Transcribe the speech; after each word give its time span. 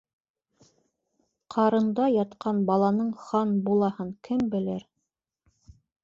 Ҡарында 1.55 2.07
ятҡан 2.13 2.63
баланың 2.69 3.11
хан 3.25 3.53
булаһын 3.67 4.09
кем 4.29 4.41
белер? 4.55 4.87